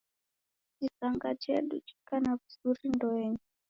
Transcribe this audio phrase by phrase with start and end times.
[0.87, 3.43] Isanga jedu jeko na w'uzuri ndoenyi.